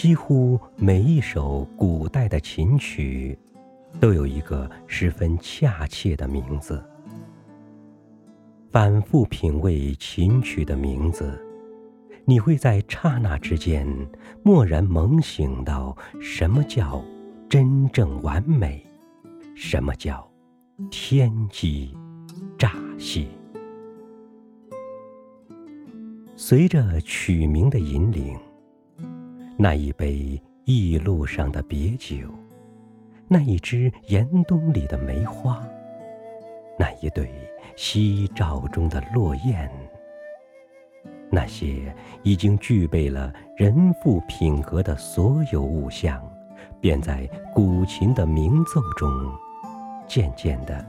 [0.00, 3.38] 几乎每一首古代的琴曲，
[4.00, 6.82] 都有一个十分恰切的名字。
[8.70, 11.38] 反复品味琴曲的名字，
[12.24, 13.86] 你会在刹那之间
[14.42, 17.04] 蓦然猛醒到什么叫
[17.46, 18.82] 真正完美，
[19.54, 20.26] 什么叫
[20.90, 21.94] 天机
[22.56, 23.26] 乍泄。
[26.36, 28.34] 随着曲名的引领。
[29.62, 32.16] 那一杯驿路上的别酒，
[33.28, 35.62] 那一支严冬里的梅花，
[36.78, 37.30] 那一对
[37.76, 39.70] 夕照中的落雁，
[41.30, 46.26] 那些已经具备了人妇品格的所有物象，
[46.80, 49.10] 便在古琴的鸣奏中，
[50.08, 50.82] 渐渐地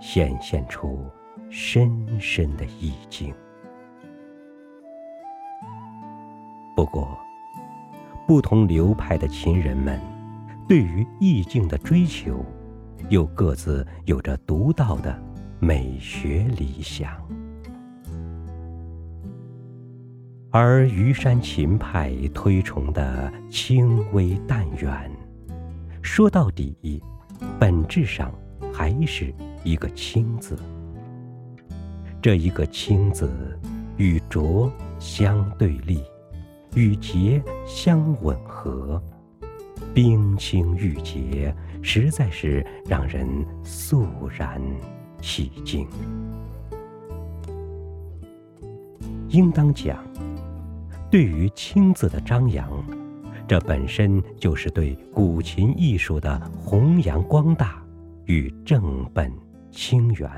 [0.00, 1.06] 显现出
[1.50, 3.32] 深深的意境。
[6.74, 7.16] 不过。
[8.28, 9.98] 不同流派的琴人们，
[10.68, 12.44] 对于意境的追求，
[13.08, 15.18] 又各自有着独到的
[15.58, 17.10] 美学理想。
[20.50, 25.10] 而虞山琴派推崇的轻微淡远，
[26.02, 27.02] 说到底，
[27.58, 28.30] 本质上
[28.70, 29.32] 还是
[29.64, 30.54] 一个“清”字。
[32.20, 33.58] 这一个“清”字，
[33.96, 36.02] 与浊相对立。
[36.78, 39.02] 与洁相吻合，
[39.92, 43.26] 冰清玉洁，实在是让人
[43.64, 44.62] 肃然
[45.20, 45.88] 起敬。
[49.30, 49.98] 应当讲，
[51.10, 52.70] 对于“清”字的张扬，
[53.48, 57.82] 这本身就是对古琴艺术的弘扬光大
[58.26, 59.32] 与正本
[59.72, 60.30] 清源。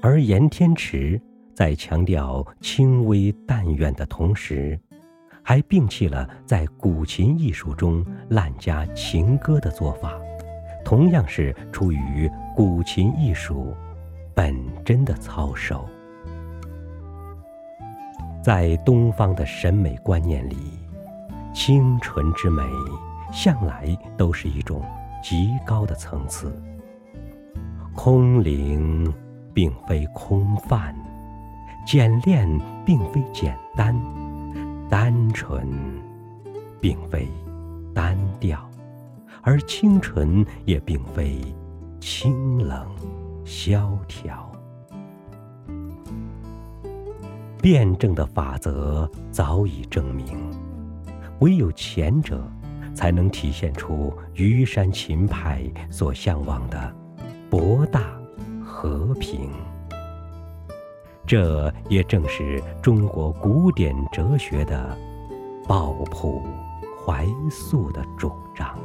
[0.00, 1.22] 而严天池。
[1.54, 4.78] 在强调轻微淡远的同时，
[5.42, 10.12] 还摒弃了在古琴艺术中滥加情歌的做法，
[10.84, 13.74] 同样是出于古琴艺术
[14.34, 15.86] 本真的操守。
[18.42, 20.56] 在东方的审美观念里，
[21.54, 22.62] 清纯之美
[23.30, 24.82] 向来都是一种
[25.22, 26.50] 极高的层次。
[27.94, 29.12] 空灵
[29.52, 30.96] 并非空泛。
[31.84, 32.48] 简练
[32.86, 33.94] 并非简单，
[34.88, 35.68] 单纯
[36.80, 37.28] 并非
[37.92, 38.68] 单调，
[39.42, 41.40] 而清纯也并非
[42.00, 42.86] 清冷
[43.44, 44.50] 萧条。
[47.60, 50.38] 辩证的法则早已证明，
[51.40, 52.42] 唯有前者，
[52.94, 56.94] 才能体现出虞山琴派所向往的
[57.50, 58.00] 博大
[58.64, 59.50] 和平。
[61.32, 64.94] 这也正是中国古典哲学的
[65.66, 66.42] 抱朴
[67.06, 68.78] 怀素的主张。